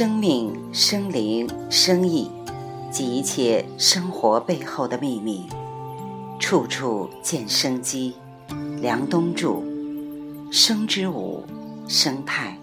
[0.00, 2.30] 生命、生灵、生意
[2.90, 5.46] 及一切生活背后的秘密，
[6.38, 8.14] 处处见生机。
[8.80, 9.62] 梁冬著，
[10.50, 11.44] 生之舞，
[11.86, 12.56] 生态。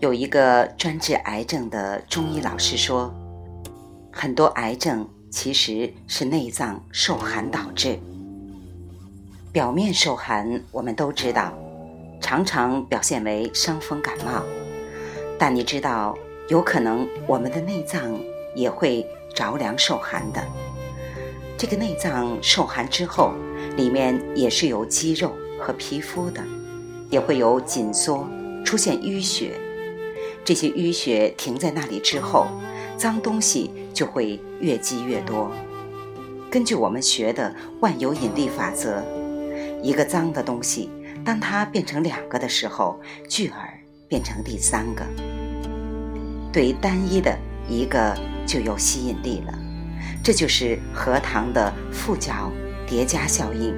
[0.00, 3.10] 有一个专治癌症的中医老师说，
[4.12, 5.08] 很多癌症。
[5.32, 7.98] 其实是内脏受寒导致。
[9.50, 11.54] 表面受寒，我们都知道，
[12.20, 14.44] 常常表现为伤风感冒。
[15.38, 16.16] 但你知道，
[16.48, 18.20] 有可能我们的内脏
[18.54, 20.46] 也会着凉受寒的。
[21.56, 23.32] 这个内脏受寒之后，
[23.74, 26.44] 里面也是有肌肉和皮肤的，
[27.08, 28.28] 也会有紧缩，
[28.66, 29.58] 出现淤血。
[30.44, 32.48] 这些淤血停在那里之后。
[33.02, 35.50] 脏东西就会越积越多。
[36.48, 39.02] 根据我们学的万有引力法则，
[39.82, 40.88] 一个脏的东西，
[41.24, 43.68] 当它变成两个的时候，聚而
[44.06, 45.04] 变成第三个。
[46.52, 47.36] 对单一的
[47.68, 49.52] 一个就有吸引力了。
[50.22, 52.52] 这就是荷塘的复角
[52.86, 53.74] 叠加效应。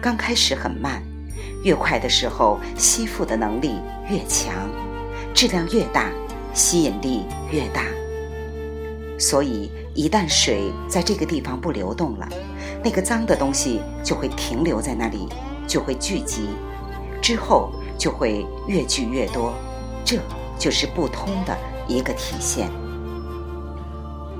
[0.00, 1.02] 刚开始很慢，
[1.64, 3.72] 越快的时候吸附的能力
[4.08, 4.54] 越强，
[5.34, 6.10] 质量越大，
[6.54, 7.84] 吸引力越大。
[9.18, 12.28] 所以，一旦水在这个地方不流动了，
[12.84, 15.26] 那个脏的东西就会停留在那里，
[15.66, 16.48] 就会聚集，
[17.22, 19.54] 之后就会越聚越多，
[20.04, 20.18] 这
[20.58, 21.56] 就是不通的
[21.88, 22.70] 一个体现。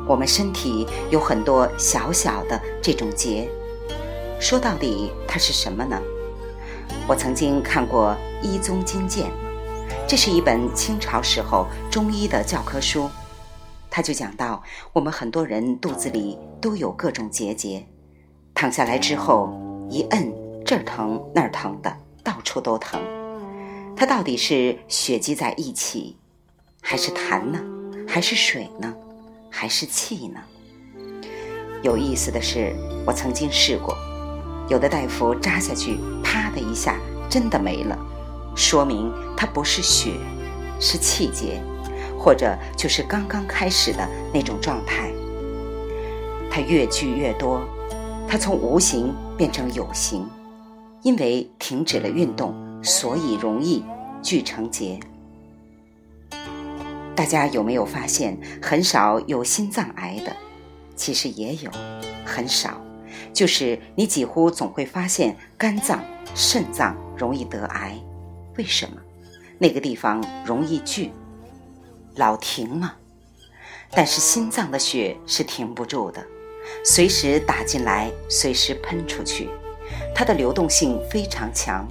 [0.06, 3.48] 我们身体有很多小小的这种结，
[4.38, 5.98] 说到底，它是什么呢？
[7.08, 8.14] 我曾经看过
[8.46, 9.26] 《医宗经鉴》，
[10.06, 13.08] 这是一本清朝时候中医的教科书。
[13.96, 14.62] 他就讲到，
[14.92, 17.82] 我们很多人肚子里都有各种结节，
[18.52, 19.58] 躺下来之后
[19.88, 20.30] 一摁，
[20.66, 23.00] 这儿疼那儿疼的，到处都疼。
[23.96, 26.14] 它到底是血积在一起，
[26.82, 27.58] 还是痰呢？
[28.06, 28.94] 还是水呢？
[29.50, 30.40] 还是气呢？
[31.82, 33.96] 有意思的是，我曾经试过，
[34.68, 36.98] 有的大夫扎下去，啪的一下，
[37.30, 37.98] 真的没了，
[38.54, 40.12] 说明它不是血，
[40.78, 41.62] 是气结。
[42.26, 44.04] 或者就是刚刚开始的
[44.34, 45.12] 那种状态，
[46.50, 47.64] 它越聚越多，
[48.26, 50.28] 它从无形变成有形，
[51.02, 53.84] 因为停止了运动，所以容易
[54.24, 54.98] 聚成结。
[57.14, 60.34] 大家有没有发现，很少有心脏癌的？
[60.96, 61.70] 其实也有，
[62.24, 62.80] 很少，
[63.32, 66.02] 就是你几乎总会发现肝脏、
[66.34, 67.96] 肾脏容易得癌，
[68.56, 68.96] 为什么？
[69.58, 71.12] 那个地方容易聚。
[72.16, 72.94] 老停嘛，
[73.90, 76.24] 但是心脏的血是停不住的，
[76.82, 79.50] 随时打进来，随时喷出去，
[80.14, 81.86] 它的流动性非常强，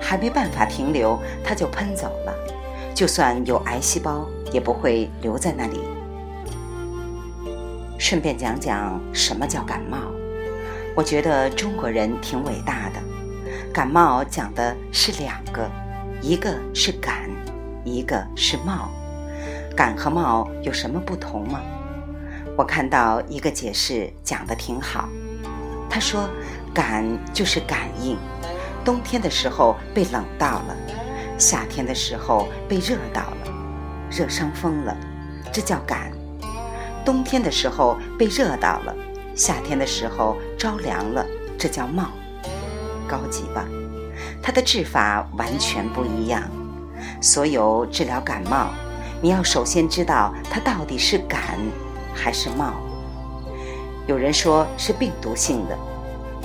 [0.00, 2.34] 还没办法停留，它就喷走了。
[2.94, 5.80] 就算有癌细胞，也不会留在那里。
[7.98, 9.98] 顺便讲讲什么叫感冒，
[10.94, 13.00] 我觉得中国人挺伟大的。
[13.72, 15.66] 感冒讲的是两个，
[16.20, 17.30] 一个是感，
[17.84, 18.90] 一个是冒。
[19.74, 21.60] 感和冒有什么不同吗？
[22.56, 25.08] 我看到一个解释讲的挺好。
[25.88, 26.28] 他说，
[26.74, 28.16] 感就是感应，
[28.84, 30.76] 冬天的时候被冷到了，
[31.38, 33.36] 夏天的时候被热到了，
[34.10, 34.96] 热伤风了，
[35.52, 36.10] 这叫感；
[37.04, 38.94] 冬天的时候被热到了，
[39.34, 41.24] 夏天的时候着凉了，
[41.58, 42.08] 这叫冒。
[43.08, 43.66] 高级吧？
[44.42, 46.42] 它的治法完全不一样。
[47.20, 48.70] 所有治疗感冒。
[49.22, 51.56] 你要首先知道它到底是感
[52.12, 52.74] 还是冒。
[54.08, 55.78] 有人说是病毒性的，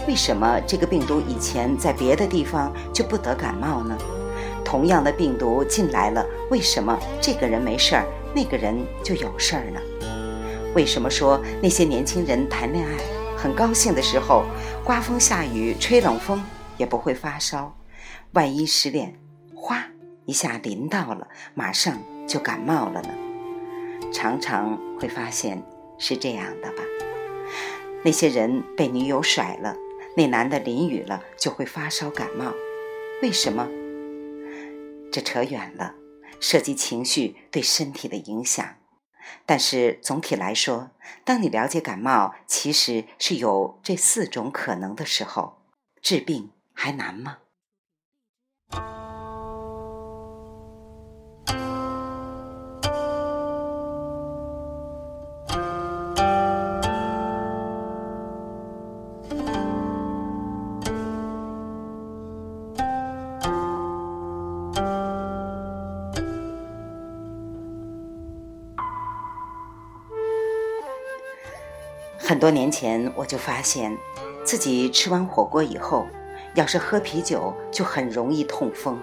[0.07, 3.97] 为什么这个病毒以前在别的地方就不得感冒呢？
[4.63, 9.81] 同样的病毒进来了，为什么这个人没事儿，那个人就有事儿呢？
[10.75, 12.93] 为什么说那些年轻人谈恋爱
[13.35, 14.45] 很高兴的时候，
[14.83, 16.43] 刮风下雨吹冷风
[16.77, 17.75] 也不会发烧，
[18.33, 19.15] 万一失恋，
[19.55, 19.83] 哗
[20.25, 21.97] 一下淋到了，马上。
[22.27, 23.09] 就感冒了呢，
[24.11, 25.63] 常常会发现
[25.97, 26.83] 是这样的吧。
[28.03, 29.75] 那些人被女友甩了，
[30.15, 32.53] 那男的淋雨了就会发烧感冒，
[33.21, 33.67] 为什么？
[35.11, 35.95] 这扯远了，
[36.39, 38.75] 涉及情绪对身体的影响。
[39.45, 40.91] 但是总体来说，
[41.23, 45.57] 当你了解感冒其实是有这四种可能的时候，
[46.01, 47.39] 治病还难吗？
[72.27, 73.97] 很多年前我就发现，
[74.43, 76.05] 自己吃完火锅以后，
[76.55, 78.99] 要是喝啤酒就很容易痛风。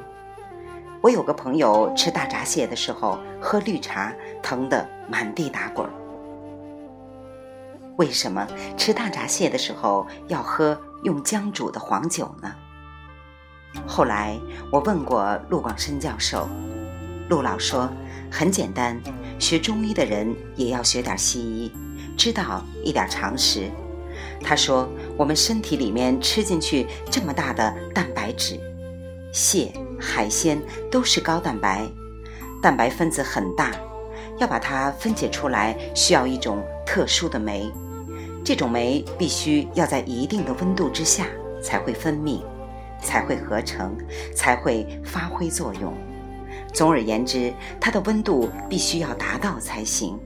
[1.00, 4.12] 我有个朋友吃大闸蟹的时候喝绿茶，
[4.42, 5.88] 疼得满地打滚。
[7.96, 12.54] 为什么吃大闸蟹的时候要喝用姜煮的黄酒呢？
[13.86, 14.38] 后来
[14.70, 16.46] 我问过陆广深教授，
[17.30, 17.88] 陆老说
[18.30, 19.00] 很简单，
[19.38, 21.72] 学中医的人也要学点西医。
[22.16, 23.70] 知道一点常识，
[24.42, 28.58] 他说：“我们身体里面吃进去这么大的蛋白质，
[29.32, 31.88] 蟹、海鲜都是高蛋白，
[32.62, 33.72] 蛋白分子很大，
[34.38, 37.70] 要把它分解出来需要一种特殊的酶，
[38.44, 41.26] 这种酶必须要在一定的温度之下
[41.62, 42.42] 才会分泌，
[43.00, 43.96] 才会合成，
[44.34, 45.92] 才会发挥作用。
[46.72, 50.18] 总而言之，它的温度必须要达到才行。”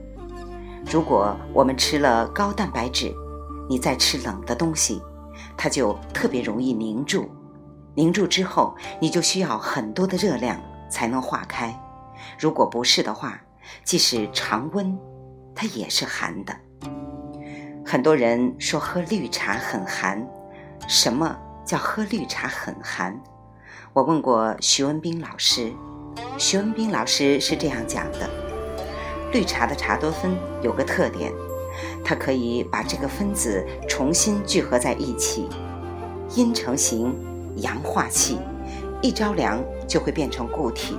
[0.85, 3.13] 如果我们吃了高蛋白质，
[3.69, 5.01] 你再吃冷的东西，
[5.55, 7.29] 它就特别容易凝住。
[7.95, 10.59] 凝住之后，你就需要很多的热量
[10.89, 11.77] 才能化开。
[12.39, 13.39] 如果不是的话，
[13.83, 14.97] 即使常温，
[15.53, 16.55] 它也是寒的。
[17.85, 20.25] 很多人说喝绿茶很寒，
[20.87, 21.35] 什么
[21.65, 23.19] 叫喝绿茶很寒？
[23.93, 25.73] 我问过徐文斌老师，
[26.37, 28.29] 徐文斌老师是这样讲的。
[29.31, 31.31] 绿茶的茶多酚有个特点，
[32.03, 35.47] 它可以把这个分子重新聚合在一起，
[36.35, 37.15] 阴成形，
[37.57, 38.39] 阳化气，
[39.01, 40.97] 一着凉就会变成固体。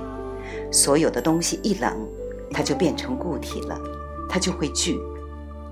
[0.71, 1.93] 所有的东西一冷，
[2.51, 3.77] 它就变成固体了，
[4.29, 4.97] 它就会聚。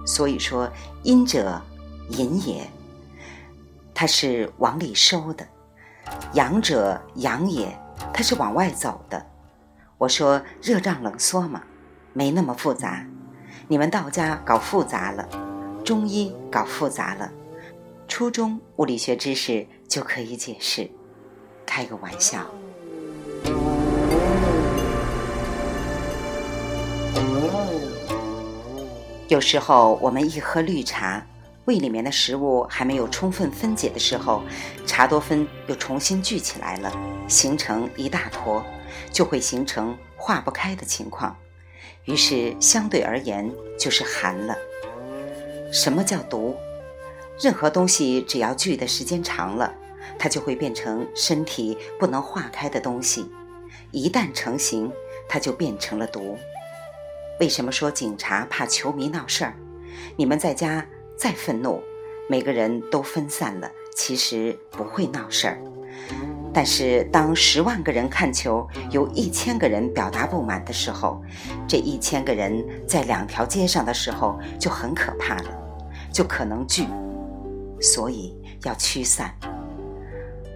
[0.06, 0.70] 所以说，
[1.04, 1.62] 阴者
[2.10, 2.70] 隐也，
[3.94, 5.46] 它是往里收的；
[6.34, 7.80] 阳者阳也，
[8.14, 9.26] 它是往外走的。
[9.98, 11.62] 我说热胀冷缩嘛。
[12.20, 13.02] 没那么复杂，
[13.70, 15.26] 你们道家搞复杂了，
[15.86, 17.32] 中医搞复杂了，
[18.10, 20.92] 初中物理学知识就可以解释，
[21.66, 22.46] 开个玩笑。
[29.30, 31.26] 有时候我们一喝绿茶，
[31.64, 34.44] 胃里面的食物还没有充分分解的时候，
[34.86, 36.92] 茶多酚又重新聚起来了，
[37.30, 38.62] 形成一大坨，
[39.10, 41.34] 就会形成化不开的情况。
[42.06, 44.58] 于是，相对而言就是寒了。
[45.72, 46.56] 什么叫毒？
[47.40, 49.74] 任何东西只要聚的时间长了，
[50.18, 53.30] 它就会变成身体不能化开的东西。
[53.92, 54.92] 一旦成型，
[55.28, 56.38] 它就变成了毒。
[57.40, 59.54] 为什么说警察怕球迷闹事儿？
[60.18, 60.86] 你们在家
[61.16, 61.82] 再愤怒，
[62.28, 65.62] 每个人都分散了，其实不会闹事儿。
[66.60, 71.24] 但是，当十万个人看球，有一千个人表达不满的时候，
[71.66, 75.46] 这一千个人在两条街上的时候就很可怕了，
[76.12, 76.86] 就可能聚，
[77.80, 79.34] 所以要驱散。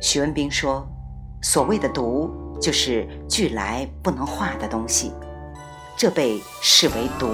[0.02, 0.86] 徐文斌说
[1.42, 2.30] ：“所谓的毒，
[2.60, 5.14] 就是聚来不能化的东西，
[5.96, 7.30] 这被视为毒。”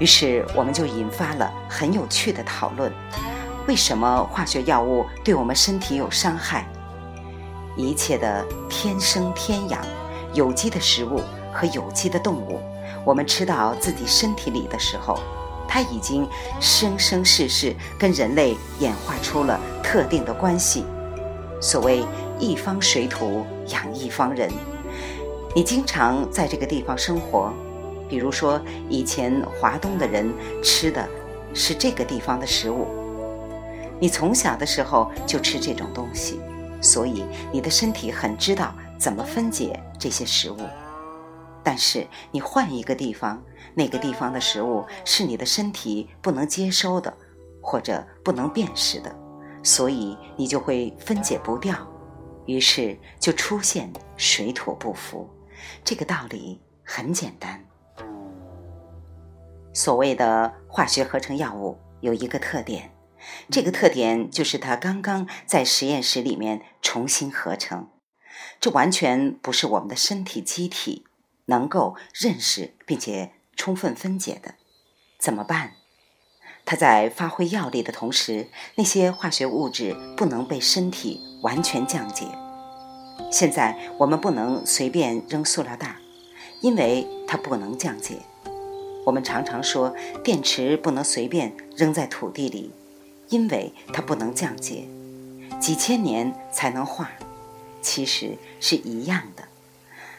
[0.00, 2.92] 于是，我们就引发了很有趣的讨论：
[3.68, 6.66] 为什么化学药物对我们身体有伤害？
[7.78, 9.80] 一切的天生天养，
[10.34, 11.20] 有机的食物
[11.52, 12.60] 和有机的动物，
[13.04, 15.16] 我们吃到自己身体里的时候，
[15.68, 16.28] 它已经
[16.60, 20.84] 生生世世跟人类演化出了特定的关系。
[21.60, 22.04] 所谓
[22.40, 24.50] 一方水土养一方人，
[25.54, 27.52] 你经常在这个地方生活，
[28.08, 30.28] 比如说以前华东的人
[30.64, 31.08] 吃的
[31.54, 32.88] 是这个地方的食物，
[34.00, 36.40] 你从小的时候就吃这种东西。
[36.80, 40.58] 所以你的身体很知道怎么分解这些食物，
[41.62, 43.42] 但是你换一个地方，
[43.74, 47.12] 那个地方的食物是你的身体不能接收的，
[47.60, 49.14] 或者不能辨识的，
[49.62, 51.74] 所以你就会分解不掉，
[52.46, 55.28] 于是就出现水土不服。
[55.84, 57.62] 这个道理很简单。
[59.74, 62.90] 所谓的化学合成药物有一个特点。
[63.50, 67.88] 这个特点就是它刚刚在实验室里面重新合成，
[68.60, 71.04] 这完全不是我们的身体机体
[71.46, 74.54] 能够认识并且充分分解的。
[75.18, 75.72] 怎么办？
[76.64, 82.26] 它在发挥药力的同时，那些化学物质不能被身体完全降解。
[83.32, 85.96] 现在我们不能随便扔塑料袋，
[86.60, 88.18] 因为它不能降解。
[89.06, 92.70] 我们常常说电池不能随便扔在土地里。
[93.28, 94.86] 因为它不能降解，
[95.60, 97.10] 几千年才能化，
[97.82, 99.44] 其实是一样的。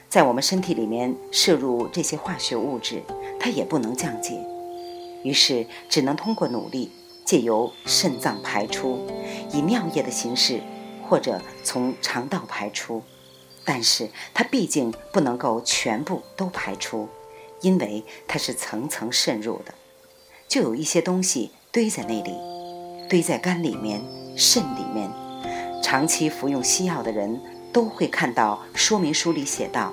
[0.08, 3.04] 在我们身体里面摄入这些化学物质，
[3.40, 4.44] 它也不能降解。
[5.24, 6.92] 于是只能通过努力，
[7.26, 9.06] 借由肾脏排出，
[9.52, 10.62] 以尿液的形式，
[11.08, 13.04] 或者从肠道排出。
[13.66, 17.08] 但是它毕竟不能够全部都排出，
[17.62, 19.74] 因为它是层层渗入的，
[20.48, 22.34] 就有一些东西堆在那里，
[23.10, 24.02] 堆在肝里面、
[24.36, 25.10] 肾里面。
[25.82, 27.42] 长期服用西药的人
[27.74, 29.92] 都会看到说明书里写道：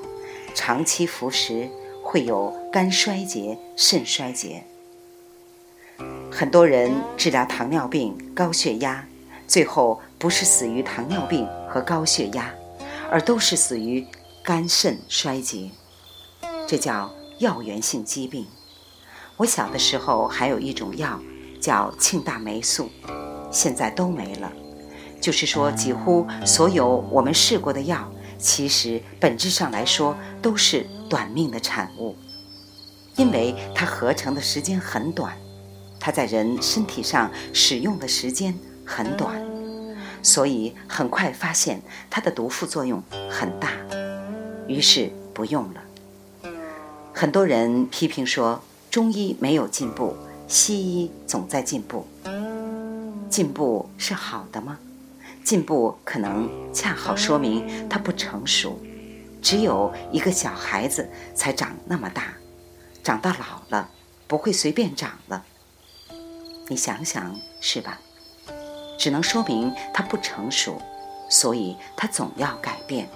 [0.54, 1.68] 长期服食
[2.02, 4.64] 会有肝衰竭、肾衰竭。
[6.30, 9.06] 很多人治疗糖尿病、高血压，
[9.49, 12.52] 最后不是死于糖尿病和高血压。
[13.08, 14.04] 而都是死于
[14.42, 15.70] 肝肾衰竭，
[16.66, 18.44] 这叫药源性疾病。
[19.37, 21.20] 我小的时候还有一种药
[21.60, 22.90] 叫庆大霉素，
[23.50, 24.52] 现在都没了。
[25.20, 32.14] 就是说，几乎所有我们试过的药，其实本质上来说都是短命的产物，
[33.16, 35.36] 因为它合成的时间很短，
[35.98, 39.44] 它在人身体上使用的时间很短。
[40.22, 43.70] 所以很快发现它的毒副作用很大，
[44.66, 46.50] 于是不用了。
[47.14, 48.60] 很多人批评说
[48.90, 50.16] 中医没有进步，
[50.47, 52.07] 西医总在进步。
[53.29, 54.79] 进步是好的吗？
[55.45, 58.79] 进步可能恰好说明它不成熟。
[59.43, 62.35] 只有一个小孩子才长那么大，
[63.05, 63.88] 长到老了
[64.26, 65.45] 不会随便长了。
[66.69, 68.00] 你想想是吧？
[68.99, 70.81] 只能说明他不成熟，
[71.29, 73.09] 所以他总要改变。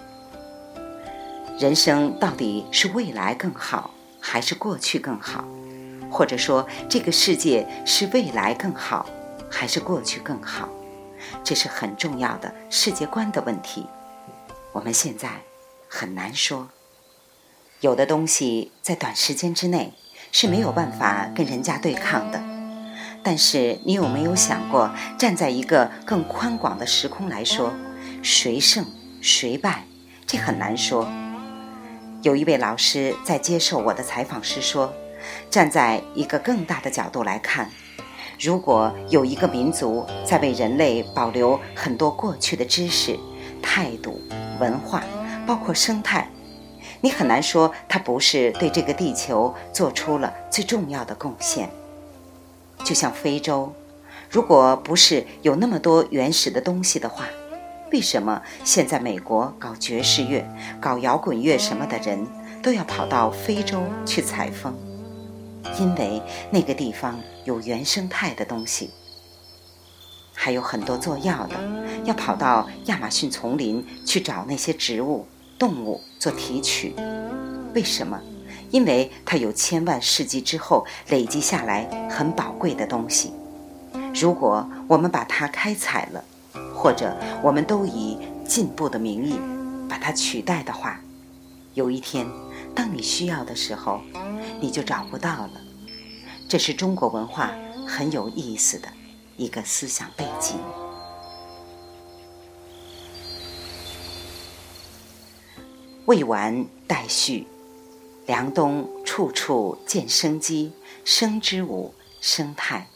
[1.58, 5.44] 人生到底是未来更好，还是过去更好？
[6.10, 9.06] 或者说，这个世界是未来更好，
[9.48, 10.68] 还是过去更好？
[11.44, 13.86] 这是很重要的世界观的问题。
[14.72, 15.28] 我们现在
[15.88, 16.68] 很难说。
[17.80, 19.94] 有的东西在短时间之内
[20.32, 22.40] 是没有办法跟人家对抗的。
[23.22, 27.72] 但是你有没有想过，站在一个更宽广的时空来说，
[28.22, 28.86] 谁胜
[29.20, 29.84] 谁败，
[30.26, 31.06] 这很难说。
[32.22, 34.92] 有一位老师在接受我的采访时说，
[35.50, 37.70] 站在一个更大的角度来看，
[38.40, 43.18] 如果有一个民族在为人类保留很多过去的知识、
[43.62, 44.20] 态度、
[44.58, 45.02] 文化，
[45.46, 46.28] 包括生态，
[47.00, 51.68] 你很难说他不是对这个地球做出了最重要的贡献。
[52.84, 53.72] 就像非洲，
[54.30, 57.26] 如果不是有那么多原始的东西的话，
[57.92, 60.48] 为什么现在美国搞爵士乐、
[60.80, 62.26] 搞摇滚乐什么的人
[62.62, 64.89] 都要跑到非洲去采风？
[65.78, 68.90] 因为那个地方有原生态的东西。
[70.32, 71.56] 还有很多做药的
[72.04, 75.26] 要跑到亚马逊丛林去找那些植物、
[75.58, 76.94] 动物做提取，
[77.74, 78.18] 为什么？
[78.70, 83.32] 因为它有千万世纪之后累积下来很宝贵的东西，
[84.14, 86.24] 如果我们把它开采了，
[86.74, 89.38] 或者我们都以进步的名义
[89.88, 91.00] 把它取代的话，
[91.74, 92.26] 有一天
[92.74, 94.00] 当你需要的时候，
[94.60, 95.60] 你就找不到了。
[96.48, 97.52] 这是中国文化
[97.86, 98.88] 很有意思的
[99.36, 100.58] 一个思想背景。
[106.06, 107.46] 未完待续。
[108.26, 110.72] 凉冬处处见生机，
[111.04, 112.88] 生之舞生态，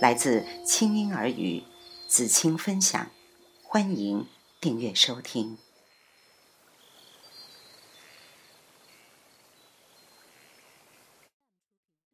[0.00, 1.62] 来自清音儿语，
[2.08, 3.06] 子清分享，
[3.62, 4.26] 欢迎
[4.60, 5.58] 订阅收听。